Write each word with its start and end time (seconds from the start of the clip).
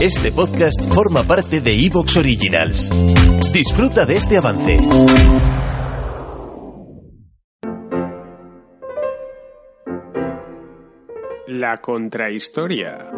Este 0.00 0.32
podcast 0.32 0.92
forma 0.92 1.22
parte 1.22 1.60
de 1.60 1.72
Evox 1.72 2.16
Originals. 2.16 2.90
Disfruta 3.52 4.04
de 4.04 4.16
este 4.16 4.36
avance. 4.36 4.80
La 11.46 11.78
contrahistoria. 11.78 13.10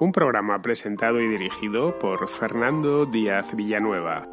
Un 0.00 0.12
programa 0.12 0.60
presentado 0.62 1.20
y 1.20 1.28
dirigido 1.28 1.98
por 1.98 2.28
Fernando 2.28 3.06
Díaz 3.06 3.54
Villanueva. 3.54 4.26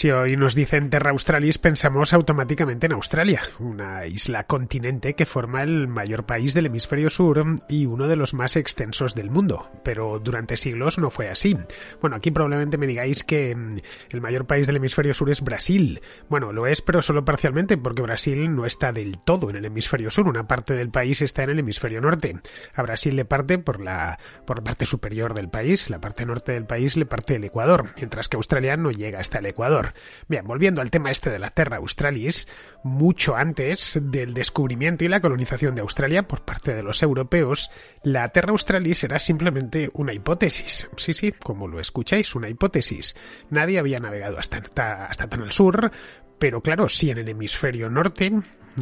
Si 0.00 0.10
hoy 0.10 0.34
nos 0.34 0.54
dicen 0.54 0.88
Terra 0.88 1.10
Australis, 1.10 1.58
pensamos 1.58 2.14
automáticamente 2.14 2.86
en 2.86 2.94
Australia, 2.94 3.42
una 3.58 4.06
isla 4.06 4.44
continente 4.44 5.12
que 5.12 5.26
forma 5.26 5.62
el 5.62 5.88
mayor 5.88 6.24
país 6.24 6.54
del 6.54 6.64
hemisferio 6.64 7.10
sur 7.10 7.44
y 7.68 7.84
uno 7.84 8.08
de 8.08 8.16
los 8.16 8.32
más 8.32 8.56
extensos 8.56 9.14
del 9.14 9.28
mundo. 9.28 9.68
Pero 9.84 10.18
durante 10.18 10.56
siglos 10.56 10.96
no 10.96 11.10
fue 11.10 11.28
así. 11.28 11.54
Bueno, 12.00 12.16
aquí 12.16 12.30
probablemente 12.30 12.78
me 12.78 12.86
digáis 12.86 13.24
que 13.24 13.54
mm, 13.54 13.76
el 14.12 14.22
mayor 14.22 14.46
país 14.46 14.66
del 14.66 14.76
hemisferio 14.76 15.12
sur 15.12 15.28
es 15.28 15.42
Brasil. 15.42 16.00
Bueno, 16.30 16.50
lo 16.50 16.66
es, 16.66 16.80
pero 16.80 17.02
solo 17.02 17.22
parcialmente, 17.26 17.76
porque 17.76 18.00
Brasil 18.00 18.56
no 18.56 18.64
está 18.64 18.92
del 18.92 19.18
todo 19.18 19.50
en 19.50 19.56
el 19.56 19.66
hemisferio 19.66 20.10
sur. 20.10 20.26
Una 20.26 20.48
parte 20.48 20.72
del 20.72 20.88
país 20.88 21.20
está 21.20 21.42
en 21.42 21.50
el 21.50 21.58
hemisferio 21.58 22.00
norte. 22.00 22.40
A 22.74 22.80
Brasil 22.80 23.14
le 23.16 23.26
parte 23.26 23.58
por 23.58 23.82
la, 23.82 24.18
por 24.46 24.56
la 24.60 24.64
parte 24.64 24.86
superior 24.86 25.34
del 25.34 25.50
país, 25.50 25.90
la 25.90 26.00
parte 26.00 26.24
norte 26.24 26.52
del 26.52 26.64
país 26.64 26.96
le 26.96 27.04
parte 27.04 27.36
el 27.36 27.44
Ecuador, 27.44 27.92
mientras 27.96 28.30
que 28.30 28.38
Australia 28.38 28.78
no 28.78 28.92
llega 28.92 29.20
hasta 29.20 29.40
el 29.40 29.44
Ecuador. 29.44 29.89
Bien, 30.28 30.46
volviendo 30.46 30.80
al 30.80 30.90
tema 30.90 31.10
este 31.10 31.30
de 31.30 31.38
la 31.38 31.50
Terra 31.50 31.78
Australis, 31.78 32.48
mucho 32.82 33.36
antes 33.36 33.98
del 34.02 34.34
descubrimiento 34.34 35.04
y 35.04 35.08
la 35.08 35.20
colonización 35.20 35.74
de 35.74 35.82
Australia 35.82 36.26
por 36.26 36.44
parte 36.44 36.74
de 36.74 36.82
los 36.82 37.02
europeos, 37.02 37.70
la 38.02 38.28
Terra 38.28 38.50
Australis 38.50 39.04
era 39.04 39.18
simplemente 39.18 39.90
una 39.94 40.12
hipótesis. 40.12 40.88
Sí, 40.96 41.12
sí, 41.12 41.32
como 41.32 41.68
lo 41.68 41.80
escucháis, 41.80 42.34
una 42.34 42.48
hipótesis. 42.48 43.16
Nadie 43.50 43.78
había 43.78 44.00
navegado 44.00 44.38
hasta, 44.38 44.58
hasta 45.06 45.28
tan 45.28 45.42
al 45.42 45.52
sur, 45.52 45.90
pero 46.38 46.62
claro, 46.62 46.88
sí 46.88 47.10
en 47.10 47.18
el 47.18 47.28
hemisferio 47.28 47.90
norte 47.90 48.32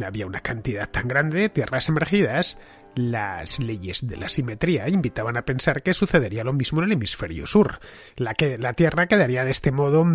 había 0.05 0.25
una 0.25 0.41
cantidad 0.41 0.89
tan 0.89 1.07
grande 1.07 1.39
de 1.39 1.49
tierras 1.49 1.89
emergidas 1.89 2.59
las 2.95 3.59
leyes 3.59 4.07
de 4.07 4.17
la 4.17 4.29
simetría 4.29 4.89
invitaban 4.89 5.37
a 5.37 5.43
pensar 5.43 5.83
que 5.83 5.93
sucedería 5.93 6.43
lo 6.43 6.53
mismo 6.53 6.79
en 6.79 6.85
el 6.85 6.91
hemisferio 6.93 7.45
sur. 7.45 7.79
La, 8.15 8.33
que, 8.33 8.57
la 8.57 8.73
Tierra 8.73 9.07
quedaría 9.07 9.45
de 9.45 9.51
este 9.51 9.71
modo, 9.71 10.05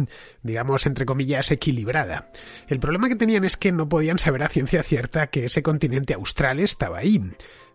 digamos, 0.43 0.87
entre 0.87 1.07
comillas, 1.07 1.51
equilibrada. 1.51 2.31
El 2.69 2.81
problema 2.81 3.09
que 3.09 3.17
tenían 3.17 3.45
es 3.45 3.57
que 3.57 3.73
no 3.73 3.89
podían 3.89 4.19
saber 4.19 4.43
a 4.43 4.49
ciencia 4.49 4.83
cierta 4.83 5.29
que 5.29 5.47
ese 5.47 5.63
continente 5.63 6.15
austral 6.15 6.61
estaba 6.61 6.99
ahí. 6.99 7.23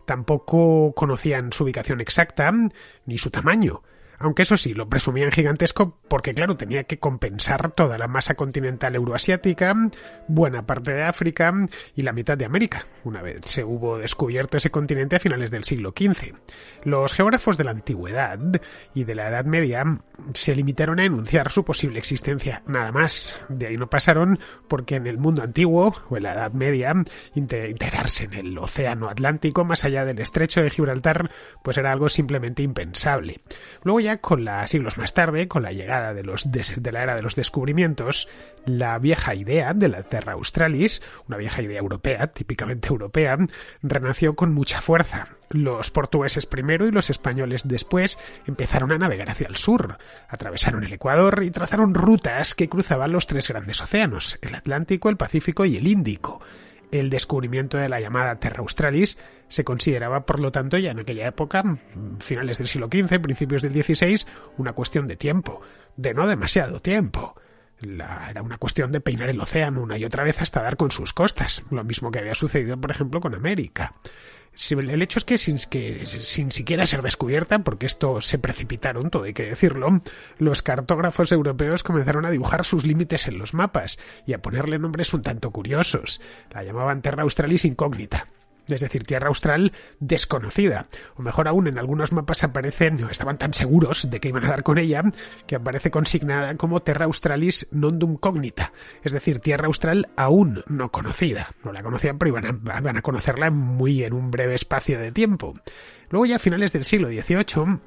Tampoco 0.06 0.92
conocían 0.94 1.52
su 1.52 1.64
ubicación 1.64 2.00
exacta 2.00 2.52
ni 3.06 3.18
su 3.18 3.30
tamaño 3.30 3.82
aunque 4.20 4.42
eso 4.42 4.56
sí, 4.56 4.74
lo 4.74 4.88
presumían 4.88 5.32
gigantesco 5.32 5.98
porque 6.08 6.34
claro, 6.34 6.56
tenía 6.56 6.84
que 6.84 6.98
compensar 6.98 7.72
toda 7.72 7.96
la 7.98 8.06
masa 8.06 8.34
continental 8.34 8.94
euroasiática, 8.94 9.74
buena 10.28 10.66
parte 10.66 10.92
de 10.92 11.02
África 11.02 11.52
y 11.96 12.02
la 12.02 12.12
mitad 12.12 12.36
de 12.36 12.44
América, 12.44 12.86
una 13.04 13.22
vez 13.22 13.40
se 13.44 13.64
hubo 13.64 13.98
descubierto 13.98 14.58
ese 14.58 14.70
continente 14.70 15.16
a 15.16 15.20
finales 15.20 15.50
del 15.50 15.64
siglo 15.64 15.94
XV. 15.96 16.34
Los 16.84 17.14
geógrafos 17.14 17.56
de 17.56 17.64
la 17.64 17.70
antigüedad 17.70 18.38
y 18.94 19.04
de 19.04 19.14
la 19.14 19.28
Edad 19.28 19.46
Media 19.46 19.84
se 20.34 20.54
limitaron 20.54 21.00
a 21.00 21.04
enunciar 21.04 21.50
su 21.50 21.64
posible 21.64 21.98
existencia, 21.98 22.62
nada 22.66 22.92
más. 22.92 23.34
De 23.48 23.68
ahí 23.68 23.76
no 23.76 23.88
pasaron 23.88 24.38
porque 24.68 24.96
en 24.96 25.06
el 25.06 25.18
mundo 25.18 25.42
antiguo 25.42 25.94
o 26.08 26.16
en 26.16 26.24
la 26.24 26.34
Edad 26.34 26.52
Media 26.52 26.94
integrarse 27.34 28.24
en 28.24 28.34
el 28.34 28.58
océano 28.58 29.08
Atlántico 29.08 29.64
más 29.64 29.84
allá 29.84 30.04
del 30.04 30.18
estrecho 30.18 30.62
de 30.62 30.70
Gibraltar 30.70 31.30
pues 31.62 31.78
era 31.78 31.92
algo 31.92 32.08
simplemente 32.08 32.62
impensable. 32.62 33.40
Luego 33.82 34.00
ya 34.00 34.09
con 34.18 34.44
la, 34.44 34.66
siglos 34.68 34.98
más 34.98 35.14
tarde, 35.14 35.48
con 35.48 35.62
la 35.62 35.72
llegada 35.72 36.14
de, 36.14 36.22
de 36.22 36.92
la 36.92 37.02
era 37.02 37.16
de 37.16 37.22
los 37.22 37.34
descubrimientos, 37.34 38.28
la 38.66 38.98
vieja 38.98 39.34
idea 39.34 39.74
de 39.74 39.88
la 39.88 40.02
Terra 40.02 40.32
Australis, 40.32 41.02
una 41.28 41.36
vieja 41.36 41.62
idea 41.62 41.78
europea, 41.78 42.28
típicamente 42.28 42.88
europea, 42.88 43.38
renació 43.82 44.34
con 44.34 44.52
mucha 44.52 44.80
fuerza. 44.80 45.28
Los 45.48 45.90
portugueses 45.90 46.46
primero 46.46 46.86
y 46.86 46.92
los 46.92 47.10
españoles 47.10 47.62
después 47.66 48.18
empezaron 48.46 48.92
a 48.92 48.98
navegar 48.98 49.30
hacia 49.30 49.48
el 49.48 49.56
sur, 49.56 49.98
atravesaron 50.28 50.84
el 50.84 50.92
Ecuador 50.92 51.42
y 51.42 51.50
trazaron 51.50 51.94
rutas 51.94 52.54
que 52.54 52.68
cruzaban 52.68 53.12
los 53.12 53.26
tres 53.26 53.48
grandes 53.48 53.80
océanos, 53.80 54.38
el 54.42 54.54
Atlántico, 54.54 55.08
el 55.08 55.16
Pacífico 55.16 55.64
y 55.64 55.76
el 55.76 55.86
Índico 55.86 56.40
el 56.90 57.10
descubrimiento 57.10 57.78
de 57.78 57.88
la 57.88 58.00
llamada 58.00 58.40
Terra 58.40 58.60
Australis 58.60 59.18
se 59.50 59.64
consideraba, 59.64 60.24
por 60.24 60.40
lo 60.40 60.52
tanto, 60.52 60.78
ya 60.78 60.92
en 60.92 61.00
aquella 61.00 61.26
época, 61.26 61.78
finales 62.20 62.58
del 62.58 62.68
siglo 62.68 62.88
XV, 62.90 63.20
principios 63.20 63.62
del 63.62 63.72
XVI, 63.72 64.24
una 64.56 64.72
cuestión 64.72 65.06
de 65.06 65.16
tiempo, 65.16 65.60
de 65.96 66.14
no 66.14 66.26
demasiado 66.26 66.80
tiempo. 66.80 67.34
era 67.82 68.42
una 68.42 68.58
cuestión 68.58 68.92
de 68.92 69.00
peinar 69.00 69.28
el 69.28 69.40
océano 69.40 69.82
una 69.82 69.98
y 69.98 70.04
otra 70.04 70.22
vez 70.22 70.40
hasta 70.40 70.62
dar 70.62 70.76
con 70.76 70.90
sus 70.90 71.12
costas, 71.12 71.64
lo 71.70 71.84
mismo 71.84 72.10
que 72.10 72.20
había 72.20 72.34
sucedido, 72.34 72.80
por 72.80 72.92
ejemplo, 72.92 73.20
con 73.20 73.34
América. 73.34 73.94
El 74.70 75.02
hecho 75.02 75.18
es 75.18 75.24
que 75.24 75.38
sin, 75.38 75.56
que 75.68 76.06
sin 76.06 76.52
siquiera 76.52 76.86
ser 76.86 77.02
descubierta, 77.02 77.60
porque 77.60 77.86
esto 77.86 78.20
se 78.20 78.38
precipitaron, 78.38 79.10
todo 79.10 79.24
hay 79.24 79.32
que 79.32 79.46
decirlo, 79.46 80.02
los 80.38 80.62
cartógrafos 80.62 81.32
europeos 81.32 81.82
comenzaron 81.82 82.24
a 82.24 82.30
dibujar 82.30 82.64
sus 82.64 82.84
límites 82.84 83.26
en 83.26 83.38
los 83.38 83.54
mapas 83.54 83.98
y 84.26 84.32
a 84.32 84.42
ponerle 84.42 84.78
nombres 84.78 85.12
un 85.12 85.22
tanto 85.22 85.50
curiosos. 85.50 86.20
La 86.52 86.62
llamaban 86.62 87.02
Terra 87.02 87.22
Australis 87.22 87.64
incógnita 87.64 88.28
es 88.74 88.80
decir, 88.80 89.04
tierra 89.04 89.28
austral 89.28 89.72
desconocida. 89.98 90.86
O 91.16 91.22
mejor 91.22 91.48
aún, 91.48 91.68
en 91.68 91.78
algunos 91.78 92.12
mapas 92.12 92.44
aparecen, 92.44 92.98
estaban 93.10 93.38
tan 93.38 93.54
seguros 93.54 94.10
de 94.10 94.20
que 94.20 94.28
iban 94.28 94.44
a 94.44 94.50
dar 94.50 94.62
con 94.62 94.78
ella, 94.78 95.02
que 95.46 95.56
aparece 95.56 95.90
consignada 95.90 96.56
como 96.56 96.80
Terra 96.82 97.06
Australis 97.06 97.68
non 97.70 97.98
dum 97.98 98.16
cognita, 98.16 98.72
es 99.02 99.12
decir, 99.12 99.40
tierra 99.40 99.66
austral 99.66 100.08
aún 100.16 100.62
no 100.66 100.90
conocida. 100.90 101.54
No 101.64 101.72
la 101.72 101.82
conocían, 101.82 102.18
pero 102.18 102.36
iban 102.36 102.62
a, 102.68 102.98
a 102.98 103.02
conocerla 103.02 103.50
muy 103.50 104.04
en 104.04 104.12
un 104.12 104.30
breve 104.30 104.54
espacio 104.54 104.98
de 104.98 105.12
tiempo. 105.12 105.54
Luego 106.10 106.26
ya 106.26 106.36
a 106.36 106.38
finales 106.38 106.72
del 106.72 106.84
siglo 106.84 107.08
XVIII, 107.08 107.78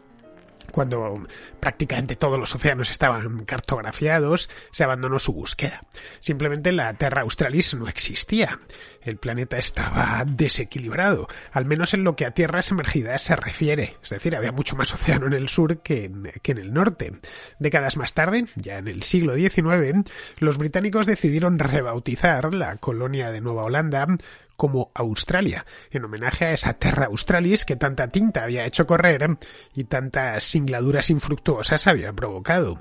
cuando 0.73 1.28
prácticamente 1.59 2.16
todos 2.16 2.39
los 2.39 2.56
océanos 2.56 2.89
estaban 2.89 3.45
cartografiados, 3.45 4.50
se 4.72 4.84
abandonó 4.84 5.19
su 5.19 5.31
búsqueda. 5.31 5.84
Simplemente 6.19 6.72
la 6.72 6.95
Terra 6.95 7.22
Australis 7.22 7.75
no 7.75 7.88
existía. 7.88 8.59
El 9.01 9.17
planeta 9.17 9.57
estaba 9.57 10.23
desequilibrado, 10.25 11.28
al 11.51 11.66
menos 11.66 11.94
en 11.94 12.03
lo 12.03 12.16
que 12.16 12.25
a 12.25 12.31
tierras 12.31 12.72
emergidas 12.72 13.22
se 13.22 13.35
refiere. 13.35 13.97
Es 14.01 14.09
decir, 14.09 14.35
había 14.35 14.51
mucho 14.51 14.75
más 14.75 14.94
océano 14.94 15.28
en 15.28 15.33
el 15.33 15.47
sur 15.47 15.81
que 15.81 16.06
en, 16.06 16.31
que 16.41 16.53
en 16.53 16.57
el 16.57 16.73
norte. 16.73 17.13
Décadas 17.59 17.95
más 17.95 18.16
tarde, 18.16 18.45
ya 18.56 18.79
en 18.79 18.88
el 18.88 19.03
siglo 19.03 19.36
XIX, 19.36 20.09
los 20.39 20.57
británicos 20.57 21.06
decidieron 21.06 21.59
rebautizar 21.59 22.51
la 22.53 22.77
colonia 22.77 23.30
de 23.30 23.42
Nueva 23.42 23.65
Holanda 23.65 24.07
como 24.55 24.91
Australia, 24.94 25.65
en 25.91 26.05
homenaje 26.05 26.45
a 26.45 26.51
esa 26.51 26.73
Terra 26.73 27.05
Australis 27.05 27.65
que 27.65 27.75
tanta 27.75 28.07
tinta 28.07 28.44
había 28.44 28.65
hecho 28.65 28.88
correr 28.88 29.38
y 29.73 29.85
tantas 29.85 30.44
singladuras 30.44 31.09
infructuosas 31.09 31.88
había 31.88 32.13
provocado. 32.13 32.77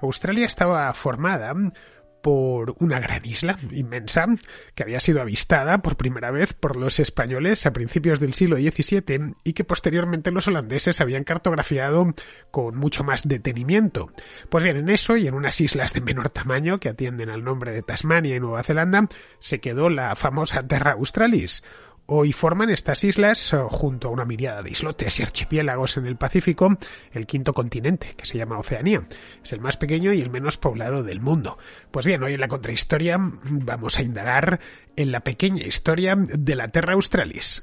Australia 0.00 0.46
estaba 0.46 0.92
formada 0.94 1.54
por 2.22 2.74
una 2.78 3.00
gran 3.00 3.24
isla 3.24 3.58
inmensa 3.70 4.26
que 4.74 4.82
había 4.82 5.00
sido 5.00 5.20
avistada 5.20 5.78
por 5.78 5.96
primera 5.96 6.30
vez 6.30 6.52
por 6.52 6.76
los 6.76 7.00
españoles 7.00 7.66
a 7.66 7.72
principios 7.72 8.20
del 8.20 8.34
siglo 8.34 8.56
XVII 8.56 9.34
y 9.44 9.52
que 9.52 9.64
posteriormente 9.64 10.30
los 10.30 10.48
holandeses 10.48 11.00
habían 11.00 11.24
cartografiado 11.24 12.14
con 12.50 12.76
mucho 12.76 13.04
más 13.04 13.26
detenimiento. 13.26 14.10
Pues 14.48 14.64
bien, 14.64 14.76
en 14.76 14.88
eso 14.88 15.16
y 15.16 15.26
en 15.26 15.34
unas 15.34 15.60
islas 15.60 15.92
de 15.92 16.00
menor 16.00 16.30
tamaño 16.30 16.78
que 16.80 16.88
atienden 16.88 17.30
al 17.30 17.44
nombre 17.44 17.72
de 17.72 17.82
Tasmania 17.82 18.36
y 18.36 18.40
Nueva 18.40 18.62
Zelanda 18.62 19.08
se 19.38 19.60
quedó 19.60 19.88
la 19.88 20.14
famosa 20.16 20.66
Terra 20.66 20.92
Australis 20.92 21.62
Hoy 22.12 22.32
forman 22.32 22.70
estas 22.70 23.04
islas, 23.04 23.54
junto 23.68 24.08
a 24.08 24.10
una 24.10 24.24
mirada 24.24 24.64
de 24.64 24.70
islotes 24.70 25.20
y 25.20 25.22
archipiélagos 25.22 25.96
en 25.96 26.06
el 26.06 26.16
Pacífico, 26.16 26.76
el 27.12 27.24
quinto 27.24 27.52
continente, 27.54 28.14
que 28.16 28.26
se 28.26 28.36
llama 28.36 28.58
Oceanía. 28.58 29.06
Es 29.44 29.52
el 29.52 29.60
más 29.60 29.76
pequeño 29.76 30.12
y 30.12 30.20
el 30.20 30.28
menos 30.28 30.58
poblado 30.58 31.04
del 31.04 31.20
mundo. 31.20 31.56
Pues 31.92 32.06
bien, 32.06 32.20
hoy 32.24 32.34
en 32.34 32.40
la 32.40 32.48
contrahistoria 32.48 33.16
vamos 33.20 34.00
a 34.00 34.02
indagar 34.02 34.58
en 34.96 35.12
la 35.12 35.20
pequeña 35.20 35.64
historia 35.64 36.16
de 36.16 36.56
la 36.56 36.66
Terra 36.66 36.94
Australis. 36.94 37.62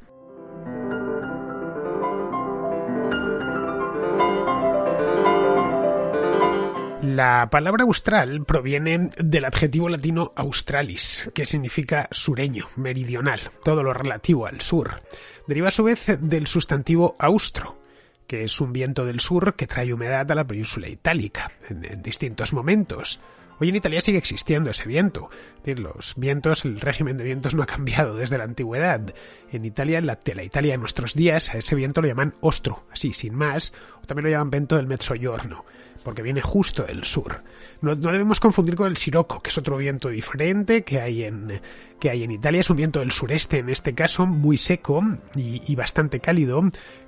La 7.18 7.50
palabra 7.50 7.84
austral 7.84 8.46
proviene 8.46 9.10
del 9.18 9.46
adjetivo 9.46 9.90
latino 9.90 10.34
australis, 10.36 11.28
que 11.34 11.48
significa 11.48 12.08
sureño, 12.12 12.68
meridional, 12.75 13.40
todo 13.64 13.81
lo 13.81 13.92
relativo 13.92 14.46
al 14.46 14.62
sur. 14.62 15.02
Deriva 15.48 15.69
a 15.69 15.72
su 15.72 15.84
vez 15.84 16.06
del 16.22 16.46
sustantivo 16.46 17.16
austro, 17.18 17.80
que 18.28 18.44
es 18.44 18.62
un 18.62 18.72
viento 18.72 19.04
del 19.04 19.19
sur 19.19 19.56
que 19.56 19.66
trae 19.66 19.96
humedad 19.96 20.31
a 20.31 20.36
la 20.36 20.46
península 20.46 20.90
itálica 20.90 21.52
en, 21.68 22.04
distintos 22.04 22.54
momentos. 22.54 23.19
Hoy 23.59 23.69
en 23.69 23.75
Italia 23.75 24.01
sigue 24.01 24.19
existiendo 24.19 24.69
ese 24.69 24.88
viento. 24.88 25.30
Los 25.65 26.13
vientos, 26.15 26.63
el 26.63 26.80
régimen 26.80 27.18
de 27.18 27.24
vientos 27.24 27.56
no 27.56 27.63
ha 27.63 27.65
cambiado 27.65 28.15
desde 28.15 28.38
la 28.38 28.44
antigüedad. 28.44 29.13
En 29.51 29.65
Italia, 29.65 30.00
la, 30.01 30.19
la 30.24 30.44
Italia 30.44 30.74
de 30.74 30.77
nuestros 30.77 31.15
días, 31.15 31.54
a 31.54 31.57
ese 31.57 31.75
viento 31.75 32.01
lo 32.01 32.07
llaman 32.07 32.36
ostro, 32.39 32.83
así, 32.92 33.13
sin 33.13 33.33
más, 33.33 33.74
o 34.01 34.06
también 34.06 34.25
lo 34.25 34.31
llaman 34.31 34.51
vento 34.51 34.75
del 34.75 34.88
Mezzogiorno 34.88 35.65
porque 36.07 36.21
viene 36.21 36.42
justo 36.42 36.83
del 36.83 37.04
sur. 37.04 37.44
No, 37.81 37.94
debemos 37.94 38.39
confundir 38.39 38.75
con 38.75 38.88
el 38.88 38.95
siroco, 38.95 39.42
que 39.42 39.50
es 39.50 39.57
otro 39.57 39.75
viento 39.75 40.07
diferente 40.07 40.83
que 40.83 41.01
hay 41.01 41.25
en, 41.25 41.62
que 42.00 42.09
hay 42.09 42.24
en 42.24 42.31
Italia. 42.31 42.62
Es 42.62 42.69
un 42.69 42.77
viento 42.77 43.00
del 43.00 43.12
sureste, 43.12 43.57
en 43.57 43.69
este 43.69 43.94
caso, 43.94 44.25
muy 44.25 44.57
seco 44.57 45.01
y, 45.36 45.75
bastante 45.75 46.21
cálido, 46.21 46.62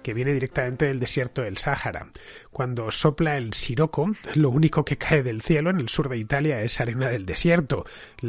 que 0.03 0.13
viene 0.13 0.33
directamente 0.33 0.83
del 0.83 0.99
desierto 0.99 1.41
del 1.43 1.55
Sáhara. 1.55 2.07
Cuando 2.51 2.89
sopla 2.91 3.37
el 3.37 3.53
siroco, 3.53 4.09
lo 4.33 4.49
único 4.49 4.83
que 4.83 4.97
cae 4.97 5.23
del 5.23 5.41
cielo 5.41 5.69
en 5.69 5.79
el 5.79 5.87
sur 5.87 6.09
de 6.09 6.17
Italia 6.17 6.61
es 6.61 6.81
arena 6.81 7.09
del 7.09 7.25
desierto. 7.25 7.85
Eh, 8.21 8.27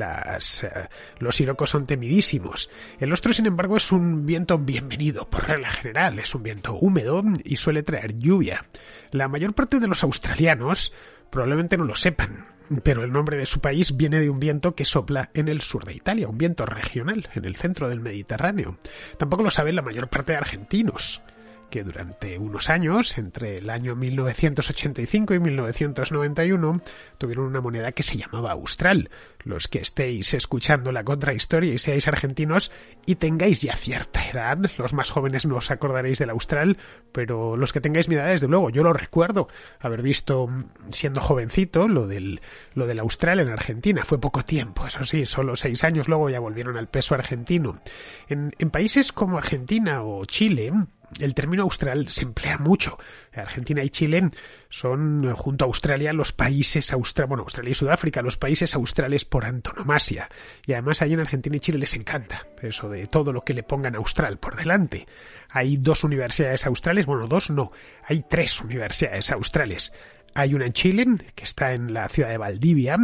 los 1.19 1.35
sirocos 1.37 1.71
son 1.71 1.87
temidísimos. 1.87 2.71
El 2.99 3.13
ostro, 3.13 3.33
sin 3.33 3.47
embargo, 3.47 3.77
es 3.77 3.91
un 3.93 4.27
viento 4.27 4.59
bienvenido, 4.59 5.29
por 5.29 5.49
regla 5.49 5.71
general. 5.71 6.19
Es 6.19 6.35
un 6.35 6.43
viento 6.43 6.75
húmedo 6.75 7.23
y 7.45 7.57
suele 7.57 7.83
traer 7.83 8.17
lluvia. 8.19 8.67
La 9.11 9.29
mayor 9.29 9.55
parte 9.55 9.81
de 9.81 9.89
los 9.89 10.05
australianos 10.05 10.93
Probablemente 11.31 11.77
no 11.77 11.85
lo 11.85 11.95
sepan, 11.95 12.45
pero 12.83 13.05
el 13.05 13.13
nombre 13.13 13.37
de 13.37 13.47
su 13.47 13.61
país 13.61 13.97
viene 13.97 14.19
de 14.19 14.29
un 14.29 14.41
viento 14.41 14.75
que 14.75 14.85
sopla 14.85 15.31
en 15.33 15.47
el 15.47 15.61
sur 15.61 15.85
de 15.85 15.95
Italia, 15.95 16.29
un 16.29 16.39
viento 16.39 16.67
regional, 16.67 17.29
en 17.35 17.45
el 17.45 17.55
centro 17.55 17.89
del 17.89 18.01
Mediterráneo. 18.01 18.79
Tampoco 19.17 19.45
lo 19.45 19.51
saben 19.51 19.77
la 19.77 19.83
mayor 19.83 20.09
parte 20.09 20.33
de 20.33 20.39
argentinos 20.39 21.23
que 21.71 21.85
durante 21.85 22.39
unos 22.39 22.69
años, 22.69 23.17
entre 23.17 23.59
el 23.59 23.71
año 23.71 23.97
1985 23.97 25.35
y 25.35 25.39
1991, 25.39 26.83
tuvieron 27.17 27.47
una 27.47 27.61
moneda 27.61 27.93
que 27.93 28.03
se 28.03 28.19
llamaba 28.19 28.53
Austral. 28.53 29.09
Los 29.43 29.69
que 29.69 29.79
estéis 29.79 30.35
escuchando 30.35 30.93
la 30.93 31.05
contrahistoria 31.05 31.73
y 31.73 31.79
seáis 31.79 32.09
argentinos 32.09 32.71
y 33.07 33.15
tengáis 33.15 33.63
ya 33.63 33.75
cierta 33.75 34.29
edad, 34.29 34.59
los 34.77 34.93
más 34.93 35.11
jóvenes 35.11 35.47
no 35.47 35.57
os 35.57 35.71
acordaréis 35.71 36.19
del 36.19 36.31
Austral, 36.31 36.77
pero 37.13 37.57
los 37.57 37.73
que 37.73 37.81
tengáis 37.81 38.09
mi 38.09 38.17
edad, 38.17 38.27
desde 38.27 38.49
luego, 38.49 38.69
yo 38.69 38.83
lo 38.83 38.93
recuerdo 38.93 39.49
haber 39.79 40.03
visto 40.03 40.49
siendo 40.91 41.21
jovencito 41.21 41.89
lo 41.89 42.07
del, 42.07 42.41
lo 42.75 42.87
del 42.87 42.99
Austral 42.99 43.41
en 43.41 43.49
Argentina. 43.49 44.05
Fue 44.05 44.21
poco 44.21 44.45
tiempo, 44.45 44.87
eso 44.87 45.05
sí, 45.05 45.25
solo 45.25 45.57
seis 45.57 45.85
años 45.85 46.09
luego 46.09 46.29
ya 46.29 46.41
volvieron 46.41 46.77
al 46.77 46.89
peso 46.89 47.15
argentino. 47.15 47.81
En, 48.29 48.53
en 48.59 48.71
países 48.71 49.13
como 49.13 49.39
Argentina 49.39 50.03
o 50.03 50.25
Chile, 50.27 50.73
el 51.19 51.35
término 51.35 51.65
austral 51.65 52.09
se 52.09 52.25
emplea 52.25 52.59
mucho. 52.59 52.99
Argentina 53.35 53.83
y 53.83 53.91
Chile 53.91 54.31
son, 54.69 55.35
junto 55.35 55.65
a 55.65 55.67
Australia, 55.67 56.13
los 56.13 56.33
países 56.33 56.93
austral, 56.93 57.29
bueno, 57.29 57.43
Australia 57.43 57.73
y 57.73 57.75
Sudáfrica, 57.75 58.23
los 58.23 58.37
países 58.37 58.75
australes 58.75 59.25
por 59.25 59.45
antonomasia. 59.45 60.29
Y 60.67 60.73
además 60.73 61.03
ahí 61.03 61.13
en 61.13 61.21
Argentina 61.21 61.57
y 61.57 61.61
Chile 61.61 61.79
les 61.79 61.95
encanta 61.95 62.47
eso 62.63 62.89
de 62.89 63.07
todo 63.07 63.33
lo 63.33 63.41
que 63.43 63.55
le 63.55 63.63
pongan 63.63 63.97
austral 63.97 64.39
por 64.39 64.57
delante. 64.57 65.07
Hay 65.49 65.77
dos 65.77 66.05
universidades 66.05 66.67
australes, 66.67 67.07
bueno, 67.07 67.27
dos 67.27 67.51
no, 67.51 67.73
hay 68.05 68.25
tres 68.29 68.61
universidades 68.61 69.31
australes. 69.31 69.93
Hay 70.35 70.55
una 70.55 70.67
en 70.67 70.73
Chile, 70.73 71.07
que 71.35 71.45
está 71.45 71.73
en 71.73 71.93
la 71.93 72.09
ciudad 72.09 72.29
de 72.29 72.39
Valdivia, 72.39 72.97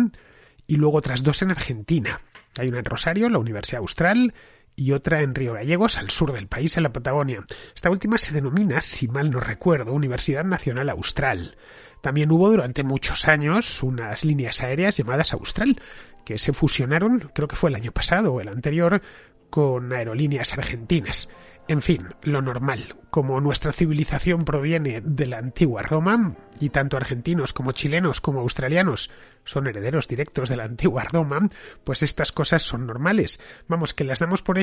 y 0.66 0.76
luego 0.76 0.98
otras 0.98 1.22
dos 1.22 1.42
en 1.42 1.50
Argentina. 1.50 2.20
Hay 2.58 2.68
una 2.68 2.78
en 2.78 2.84
Rosario, 2.84 3.28
la 3.28 3.38
Universidad 3.38 3.80
Austral, 3.80 4.32
y 4.76 4.92
otra 4.92 5.22
en 5.22 5.34
Río 5.34 5.54
Gallegos, 5.54 5.96
al 5.96 6.10
sur 6.10 6.32
del 6.32 6.46
país, 6.46 6.76
en 6.76 6.82
la 6.82 6.92
Patagonia. 6.92 7.44
Esta 7.74 7.90
última 7.90 8.18
se 8.18 8.32
denomina, 8.32 8.82
si 8.82 9.08
mal 9.08 9.30
no 9.30 9.40
recuerdo, 9.40 9.92
Universidad 9.92 10.44
Nacional 10.44 10.90
Austral. 10.90 11.56
También 12.02 12.30
hubo 12.30 12.50
durante 12.50 12.84
muchos 12.84 13.26
años 13.26 13.82
unas 13.82 14.24
líneas 14.24 14.62
aéreas 14.62 14.98
llamadas 14.98 15.32
Austral, 15.32 15.80
que 16.24 16.38
se 16.38 16.52
fusionaron, 16.52 17.30
creo 17.34 17.48
que 17.48 17.56
fue 17.56 17.70
el 17.70 17.76
año 17.76 17.90
pasado 17.90 18.34
o 18.34 18.40
el 18.40 18.48
anterior, 18.48 19.00
con 19.48 19.92
aerolíneas 19.92 20.52
argentinas. 20.52 21.30
En 21.68 21.82
fin, 21.82 22.06
lo 22.22 22.42
normal. 22.42 22.94
Como 23.10 23.40
nuestra 23.40 23.72
civilización 23.72 24.44
proviene 24.44 25.00
de 25.00 25.26
la 25.26 25.38
antigua 25.38 25.82
Roma, 25.82 26.36
y 26.60 26.70
tanto 26.70 26.96
argentinos 26.96 27.52
como 27.52 27.72
chilenos 27.72 28.20
como 28.20 28.40
australianos 28.40 29.10
son 29.44 29.66
herederos 29.66 30.06
directos 30.06 30.48
de 30.48 30.56
la 30.56 30.64
antigua 30.64 31.02
Roma, 31.04 31.48
pues 31.82 32.04
estas 32.04 32.30
cosas 32.30 32.62
son 32.62 32.86
normales. 32.86 33.40
Vamos, 33.66 33.94
que 33.94 34.04
las 34.04 34.20
damos 34.20 34.42
por, 34.42 34.56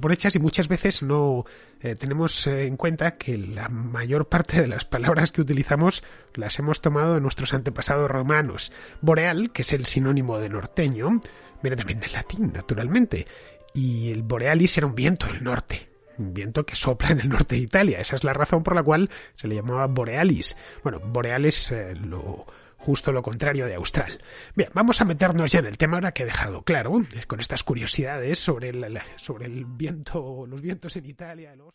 por 0.00 0.12
hechas 0.12 0.36
y 0.36 0.38
muchas 0.38 0.68
veces 0.68 1.02
no 1.02 1.46
eh, 1.80 1.94
tenemos 1.94 2.46
eh, 2.46 2.66
en 2.66 2.76
cuenta 2.76 3.16
que 3.16 3.38
la 3.38 3.70
mayor 3.70 4.28
parte 4.28 4.60
de 4.60 4.68
las 4.68 4.84
palabras 4.84 5.32
que 5.32 5.40
utilizamos 5.40 6.04
las 6.34 6.58
hemos 6.58 6.82
tomado 6.82 7.14
de 7.14 7.22
nuestros 7.22 7.54
antepasados 7.54 8.10
romanos. 8.10 8.72
Boreal, 9.00 9.52
que 9.52 9.62
es 9.62 9.72
el 9.72 9.86
sinónimo 9.86 10.38
de 10.38 10.50
norteño, 10.50 11.20
viene 11.62 11.76
también 11.76 12.00
del 12.00 12.12
latín, 12.12 12.52
naturalmente, 12.52 13.26
y 13.72 14.10
el 14.10 14.22
borealis 14.22 14.76
era 14.76 14.86
un 14.86 14.94
viento 14.94 15.26
del 15.26 15.42
norte 15.42 15.89
viento 16.20 16.64
que 16.64 16.76
sopla 16.76 17.10
en 17.10 17.20
el 17.20 17.28
norte 17.28 17.56
de 17.56 17.62
Italia. 17.62 18.00
Esa 18.00 18.16
es 18.16 18.24
la 18.24 18.32
razón 18.32 18.62
por 18.62 18.74
la 18.74 18.82
cual 18.82 19.10
se 19.34 19.48
le 19.48 19.56
llamaba 19.56 19.86
borealis. 19.86 20.56
Bueno, 20.82 21.00
borealis 21.00 21.72
eh, 21.72 21.94
lo 21.94 22.46
justo 22.80 23.12
lo 23.12 23.22
contrario 23.22 23.66
de 23.66 23.74
austral. 23.74 24.22
Bien, 24.54 24.70
vamos 24.74 25.00
a 25.00 25.04
meternos 25.04 25.52
ya 25.52 25.58
en 25.58 25.66
el 25.66 25.76
tema 25.76 25.96
ahora 25.96 26.12
que 26.12 26.22
he 26.22 26.26
dejado 26.26 26.62
claro, 26.62 26.92
con 27.26 27.40
estas 27.40 27.62
curiosidades 27.62 28.38
sobre 28.38 28.70
el, 28.70 28.98
sobre 29.16 29.46
el 29.46 29.64
viento, 29.66 30.46
los 30.46 30.60
vientos 30.60 30.96
en 30.96 31.06
Italia. 31.06 31.54
Los... 31.54 31.74